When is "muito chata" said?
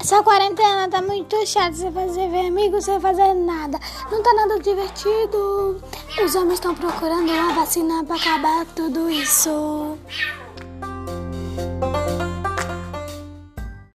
1.02-1.72